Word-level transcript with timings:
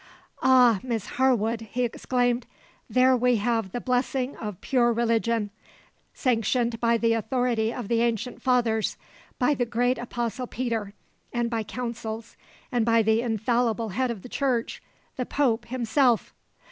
"Ah, 0.41 0.79
Miss 0.81 1.05
Harwood," 1.05 1.61
he 1.61 1.83
exclaimed, 1.83 2.47
"there 2.89 3.15
we 3.15 3.35
have 3.35 3.71
the 3.71 3.79
blessing 3.79 4.35
of 4.37 4.59
pure 4.59 4.91
religion, 4.91 5.51
sanctioned 6.11 6.79
by 6.79 6.97
the 6.97 7.13
authority 7.13 7.71
of 7.71 7.87
the 7.87 8.01
ancient 8.01 8.41
Fathers, 8.41 8.97
by 9.37 9.53
the 9.53 9.63
great 9.67 9.99
Apostle 9.99 10.47
Peter, 10.47 10.95
and 11.31 11.51
by 11.51 11.61
Councils, 11.61 12.35
and 12.71 12.83
by 12.83 13.03
the 13.03 13.21
infallible 13.21 13.89
head 13.89 14.09
of 14.09 14.23
the 14.23 14.27
Church 14.27 14.81
the 15.17 15.25
Pope 15.27 15.65
himself! 15.67 16.33